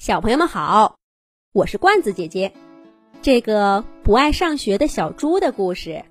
[0.00, 0.96] 小朋友们好，
[1.52, 2.54] 我是罐子姐姐。
[3.20, 6.06] 这个不爱上学的小猪的故事，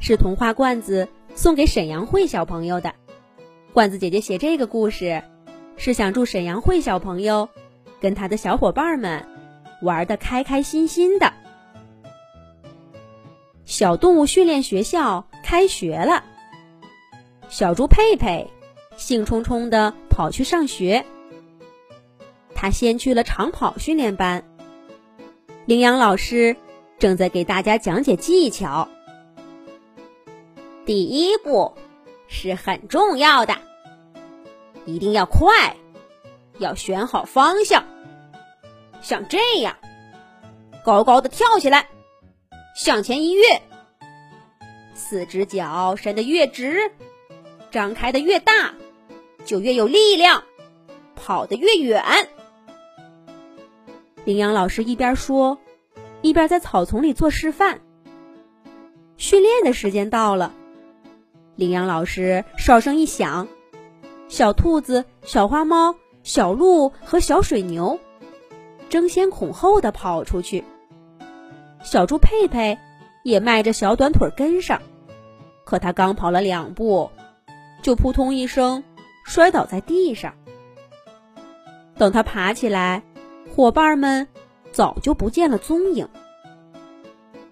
[0.00, 2.92] 是童话罐子送给沈阳慧小朋友的。
[3.72, 5.22] 罐子姐姐写这个故事，
[5.76, 7.48] 是想祝沈阳慧小朋友
[8.00, 9.24] 跟他的小伙伴们
[9.82, 11.32] 玩的开开心心的。
[13.64, 16.24] 小动物训练学校开学了，
[17.48, 18.50] 小猪佩佩
[18.96, 21.06] 兴冲冲的跑去上学。
[22.60, 24.42] 他先去了长跑训练班，
[25.64, 26.56] 羚羊老师
[26.98, 28.88] 正在给大家讲解技巧。
[30.84, 31.72] 第一步
[32.26, 33.56] 是很重要的，
[34.86, 35.76] 一定要快，
[36.58, 37.84] 要选好方向，
[39.00, 39.76] 像这样，
[40.84, 41.88] 高高的跳起来，
[42.74, 43.62] 向前一跃，
[44.94, 46.90] 四只脚伸得越直，
[47.70, 48.74] 张开的越大，
[49.44, 50.42] 就越有力量，
[51.14, 52.02] 跑得越远。
[54.28, 55.56] 羚羊老师一边说，
[56.20, 57.80] 一边在草丛里做示范。
[59.16, 60.52] 训练的时间到了，
[61.56, 63.48] 羚羊老师哨声一响，
[64.28, 65.94] 小兔子、小花猫、
[66.24, 67.98] 小鹿和小水牛
[68.90, 70.62] 争先恐后的跑出去。
[71.82, 72.78] 小猪佩佩
[73.24, 74.82] 也迈着小短腿跟上，
[75.64, 77.10] 可他刚跑了两步，
[77.80, 78.84] 就扑通一声
[79.24, 80.34] 摔倒在地上。
[81.96, 83.02] 等他爬起来。
[83.58, 84.28] 伙伴们
[84.70, 86.08] 早就不见了踪影。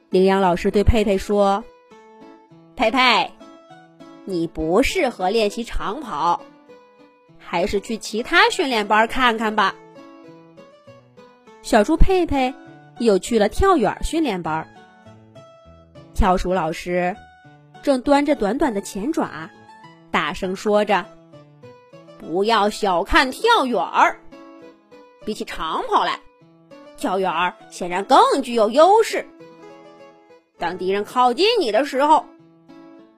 [0.08, 1.64] 羚羊老师对佩佩说
[2.76, 3.32] ：“佩佩，
[4.24, 6.40] 你不适合练习长跑，
[7.40, 9.74] 还是去其他训练班看看吧。”
[11.62, 12.54] 小猪佩佩
[13.00, 14.64] 又去了跳远训练班。
[16.14, 17.16] 跳鼠老师
[17.82, 19.50] 正端着短短的前爪，
[20.12, 21.04] 大声说着
[22.16, 24.20] ：“不要小看跳远儿。”
[25.26, 26.20] 比起长跑来，
[26.96, 29.26] 跳远儿显然更具有优势。
[30.56, 32.24] 当敌人靠近你的时候，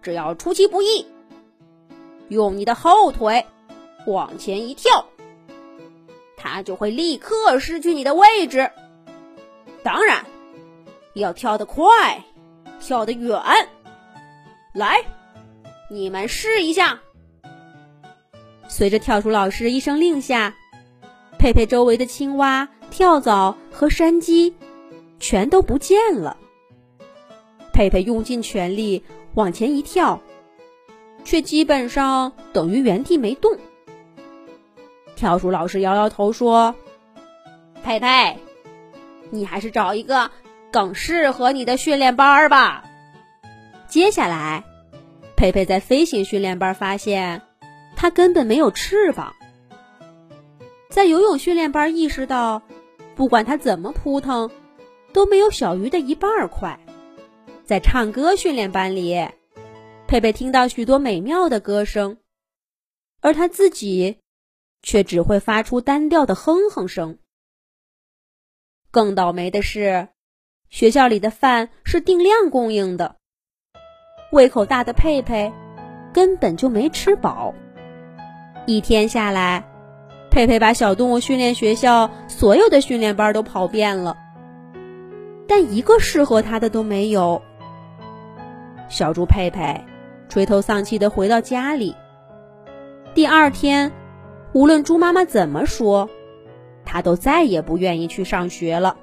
[0.01, 1.07] 只要出其不意，
[2.29, 3.45] 用你的后腿
[4.07, 5.05] 往前一跳，
[6.37, 8.71] 他就会立刻失去你的位置。
[9.83, 10.25] 当然，
[11.13, 12.25] 要跳得快，
[12.81, 13.39] 跳得远。
[14.73, 15.05] 来，
[15.91, 17.01] 你们试一下。
[18.67, 20.57] 随着跳鼠老师一声令下。
[21.39, 24.55] 佩佩周围的青蛙、跳蚤和山鸡
[25.21, 26.37] 全都不见了。
[27.73, 29.05] 佩佩用尽全力
[29.35, 30.21] 往前一跳，
[31.25, 33.57] 却基本上等于原地没动。
[35.15, 36.75] 跳鼠老师摇摇头说
[37.85, 38.37] ：“佩佩，
[39.31, 40.31] 你还是找一个
[40.73, 42.85] 更适合你的训练班吧。”
[43.89, 44.65] 接下来，
[45.37, 47.43] 佩佩在飞行训练班发现，
[47.97, 49.35] 它根本没有翅膀。
[50.99, 52.61] 在游泳训练班意识到，
[53.15, 54.51] 不管他怎么扑腾，
[55.13, 56.77] 都没有小鱼的一半快。
[57.65, 59.29] 在唱歌训练班里，
[60.09, 62.19] 佩佩听到许多美妙的歌声，
[63.21, 64.19] 而他自己
[64.83, 67.21] 却只会发出单调的哼哼声。
[68.91, 70.09] 更倒霉的是，
[70.69, 73.15] 学校里的饭是定量供应的，
[74.33, 75.53] 胃口大的佩佩
[76.13, 77.55] 根本就没吃饱。
[78.67, 79.78] 一天下来。
[80.31, 84.17] 佩佩把小动物训练学校所有的训练班都跑遍了，
[85.49, 87.43] 但一个适合他的都没有。
[88.89, 89.85] 小猪佩佩
[90.29, 91.97] 垂头丧气的回到家里。
[93.15, 93.93] 第二天，
[94.53, 96.09] 无论猪妈妈怎么说，
[96.85, 98.97] 他都再也不愿意去上学了。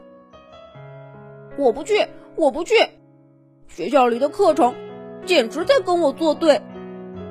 [1.58, 2.76] 我不去，我不去！
[3.68, 4.74] 学校里的课程
[5.26, 6.62] 简直在跟我作对，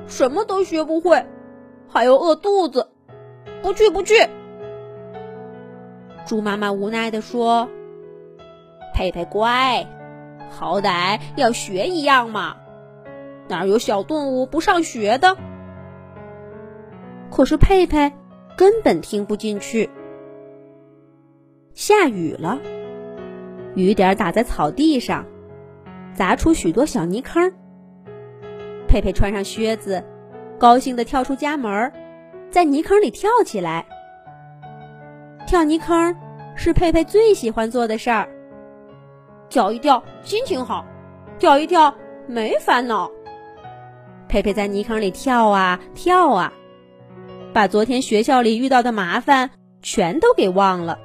[0.05, 1.25] 什么都学不会，
[1.87, 2.89] 还要饿肚子。
[3.61, 4.13] 不去不去！
[6.25, 7.69] 猪妈妈无奈的说
[8.93, 9.85] ：“佩佩乖，
[10.49, 12.57] 好歹要学一样嘛，
[13.47, 15.37] 哪有小动物不上学的？”
[17.29, 18.11] 可是佩佩
[18.55, 19.89] 根本听不进去。
[21.73, 22.59] 下雨了，
[23.75, 25.25] 雨点打在草地上，
[26.13, 27.53] 砸出许多小泥坑。
[28.87, 30.03] 佩佩穿上靴子，
[30.57, 31.91] 高兴的跳出家门
[32.55, 33.85] 在泥坑里跳起来，
[35.45, 36.15] 跳泥坑
[36.55, 38.29] 是佩佩最喜欢做的事儿。
[39.49, 40.85] 跳一跳心情好，
[41.37, 41.93] 跳一跳
[42.27, 43.11] 没烦恼。
[44.29, 46.53] 佩佩在泥坑里跳啊跳啊，
[47.51, 49.49] 把昨天学校里遇到的麻烦
[49.81, 50.97] 全都给忘了。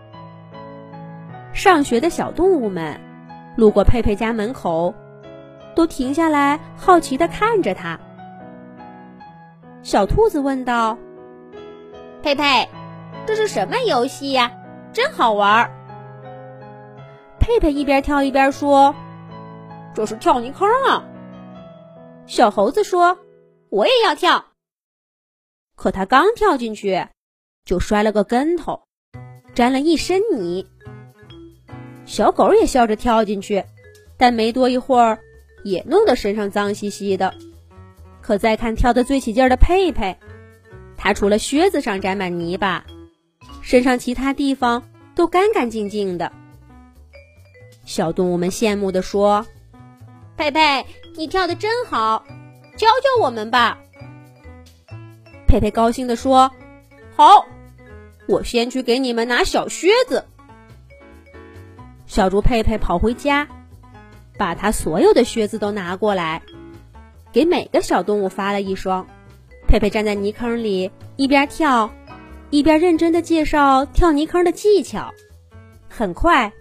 [1.53, 2.97] 上学的小动物们
[3.57, 4.95] 路过佩佩家门口，
[5.75, 7.99] 都停下来好奇的看着他。
[9.83, 10.97] 小兔子问道。
[12.23, 12.69] 佩佩，
[13.27, 14.53] 这是什么游戏呀？
[14.93, 15.71] 真好玩儿。
[17.39, 18.95] 佩佩一边跳一边说
[19.95, 21.05] ：“这是跳泥坑啊！”
[22.27, 23.19] 小猴子说
[23.71, 24.47] ：“我也要跳。”
[25.75, 27.07] 可他刚跳进去，
[27.65, 28.83] 就摔了个跟头，
[29.55, 30.67] 沾了一身泥。
[32.05, 33.65] 小狗也笑着跳进去，
[34.19, 35.19] 但没多一会儿，
[35.65, 37.33] 也弄得身上脏兮兮的。
[38.21, 40.19] 可再看跳得最起劲的佩佩，
[41.03, 42.85] 他除了靴子上沾满泥巴，
[43.63, 44.83] 身上其他地方
[45.15, 46.31] 都干干净净的。
[47.87, 49.47] 小动物们羡慕地说
[50.37, 50.85] ：“佩佩，
[51.17, 52.27] 你跳得真好，
[52.77, 53.79] 教教我们吧。”
[55.49, 56.53] 佩佩高兴地说
[57.17, 57.47] ：“好，
[58.29, 60.27] 我先去给你们拿小靴子。”
[62.07, 63.49] 小猪佩佩跑回家，
[64.37, 66.43] 把他所有的靴子都拿过来，
[67.33, 69.07] 给每个小动物发了一双。
[69.71, 71.89] 佩佩站在泥坑里，一边跳，
[72.51, 75.15] 一边认真的介绍跳泥坑的技巧。
[75.89, 76.53] 很快，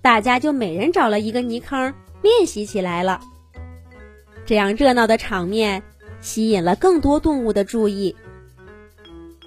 [0.00, 1.92] 大家就每人找了一个泥坑
[2.22, 3.20] 练习起来了。
[4.46, 5.82] 这样热闹的场面
[6.22, 8.16] 吸引了更多动物的注意。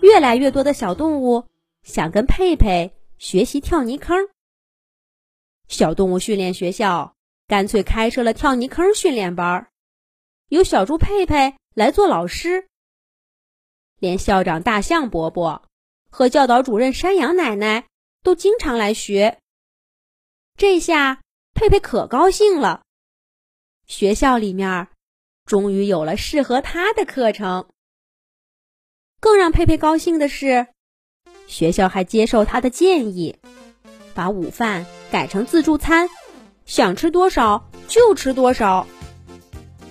[0.02, 1.46] 越来越多的小动物
[1.82, 4.16] 想跟佩佩学习跳泥坑。
[5.68, 7.16] 小动物训练学校
[7.48, 9.66] 干脆开设了跳泥坑训练班，
[10.50, 12.68] 由小猪佩佩来做老师。
[14.00, 15.64] 连校长大象伯伯
[16.10, 17.86] 和教导主任山羊奶奶
[18.24, 19.38] 都经常来学。
[20.58, 21.22] 这下
[21.54, 22.82] 佩佩可高兴了，
[23.86, 24.88] 学校里面
[25.46, 27.68] 终于有了适合他的课程。
[29.20, 30.68] 更让佩佩高兴的是，
[31.48, 33.38] 学校还接受他的建议，
[34.14, 36.10] 把午饭改成自助餐，
[36.66, 38.88] 想吃多少就吃多少。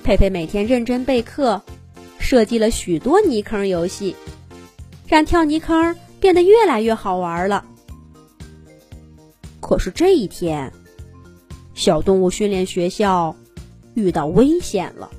[0.02, 1.62] 佩佩每天认真备课，
[2.28, 4.14] 设计了许多泥坑游戏，
[5.06, 7.64] 让跳泥坑变得越来越好玩了。
[9.62, 10.70] 可是这一天，
[11.72, 13.34] 小动物训练学校
[13.94, 15.10] 遇到危险了。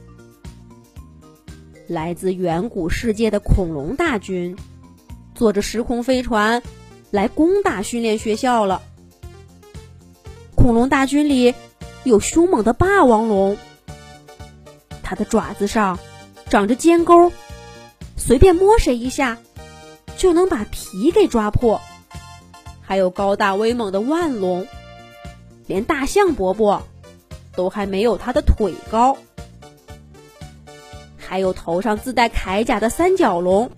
[1.88, 4.56] 来自远古世界的恐龙大军，
[5.34, 6.62] 坐着时空飞船
[7.10, 8.84] 来攻打训练学校了。
[10.54, 11.56] 恐龙大军里
[12.04, 13.58] 有凶猛的霸王龙，
[15.02, 15.98] 它的爪子上
[16.50, 17.32] 长着尖钩，
[18.18, 19.38] 随便摸谁一下
[20.18, 21.80] 就能把皮给抓破。
[22.82, 24.68] 还有高大威猛的腕龙，
[25.68, 26.88] 连大象伯伯
[27.56, 29.18] 都还没有它的腿高。
[31.18, 33.70] 还有头上自带铠甲的三角龙，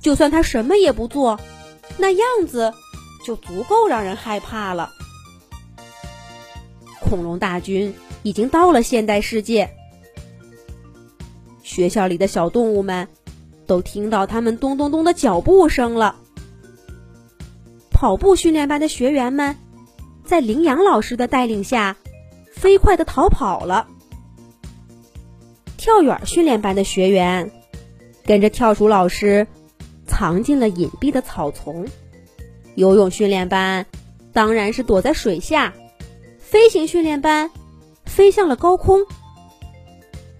[0.00, 1.38] 就算他什么也不做，
[1.96, 2.74] 那样子
[3.24, 4.90] 就足够让人害怕了。
[7.00, 7.94] 恐龙大军
[8.24, 9.77] 已经到了现代世界，
[11.68, 13.08] 学校里的小动物们
[13.66, 16.16] 都听到他们咚咚咚的脚步声了。
[17.90, 19.54] 跑步训练班的学员们
[20.24, 21.94] 在羚羊老师的带领下，
[22.54, 23.86] 飞快的逃跑了。
[25.76, 27.50] 跳远训练班的学员
[28.24, 29.46] 跟着跳鼠老师
[30.06, 31.86] 藏进了隐蔽的草丛，
[32.76, 33.84] 游泳训练班
[34.32, 35.74] 当然是躲在水下，
[36.38, 37.50] 飞行训练班
[38.06, 39.04] 飞向了高空，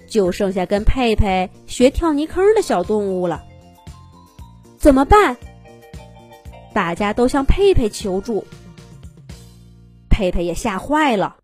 [0.09, 3.45] 就剩下跟佩佩学跳泥坑的小动物了。
[4.79, 5.37] 怎么办？
[6.75, 8.45] 大家都向佩佩求助，
[10.09, 11.39] 佩佩也吓坏了。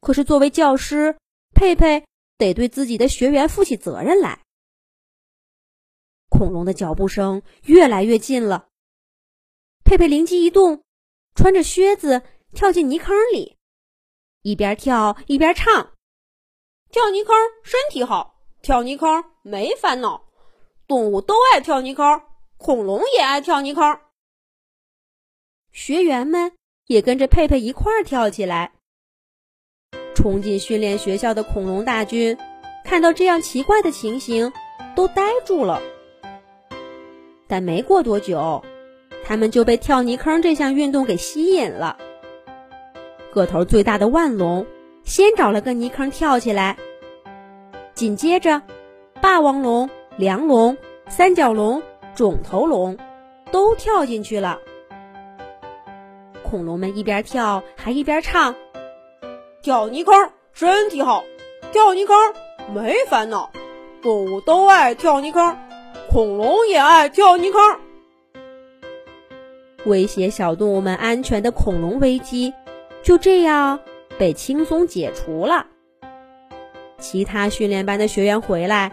[0.00, 1.16] 可是作为教师，
[1.54, 2.04] 佩佩。
[2.36, 4.40] 得对自己的学员负起责任来。
[6.28, 8.66] 恐龙的脚步声越来越近了，
[9.84, 10.82] 佩佩灵机一动，
[11.36, 12.22] 穿着靴子
[12.52, 13.56] 跳进泥坑里，
[14.42, 15.92] 一边跳一边唱
[16.94, 17.34] ：“跳泥坑
[17.64, 20.26] 身体好，跳泥坑没烦恼，
[20.86, 22.22] 动物都爱跳泥坑，
[22.56, 23.98] 恐龙也爱跳泥坑。”
[25.74, 26.52] 学员们
[26.86, 28.74] 也跟着佩佩一块儿跳起来。
[30.14, 32.38] 冲进训练学校的恐龙大军，
[32.84, 34.52] 看到这样奇怪的情形，
[34.94, 35.82] 都呆住了。
[37.48, 38.64] 但没过多久，
[39.24, 41.98] 他们就被跳泥坑这项运动给吸引了。
[43.32, 44.64] 个头最大的腕龙
[45.04, 46.76] 先找了个泥坑跳起来，
[47.94, 48.60] 紧接着，
[49.20, 50.76] 霸王龙、梁龙、
[51.08, 51.82] 三角龙、
[52.14, 52.96] 肿头龙
[53.52, 54.58] 都跳进去了。
[56.42, 58.54] 恐龙们一边跳还一边唱。
[59.62, 61.22] 跳泥坑身体好，
[61.70, 62.16] 跳泥坑
[62.74, 63.50] 没烦恼，
[64.02, 65.56] 动物都爱跳泥坑，
[66.10, 67.60] 恐龙也爱跳泥坑。
[69.84, 72.52] 威胁小动物们安全的恐龙危机
[73.02, 73.78] 就这样
[74.18, 75.66] 被轻松解除了。
[76.98, 78.90] 其他训练班的学员回来，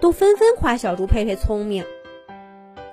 [0.00, 1.84] 都纷纷夸小猪佩佩聪明。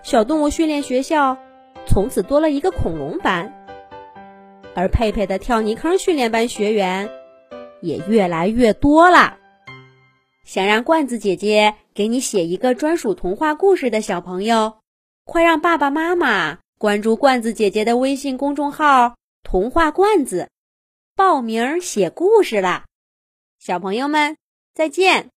[0.03, 1.37] 小动物训练学校
[1.85, 3.53] 从此多了一个恐龙班，
[4.75, 7.09] 而佩佩的跳泥坑训练班学员
[7.81, 9.37] 也越来越多了。
[10.43, 14.73] 想让罐子姐姐给你写一个专属童话故事的小朋友，
[15.23, 20.49] 快让爸爸妈妈关注罐子姐姐的微信公众号“童话罐子”，
[21.21, 22.85] 报名写故事啦！
[23.59, 24.37] 小朋友们，
[24.73, 25.29] 再见。